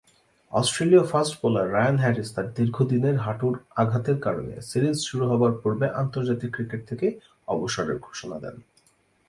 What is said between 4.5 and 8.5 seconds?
series শুরু হবার পূর্বে আন্তর্জাতিক ক্রিকেট থেকে অবসরের ঘোষণা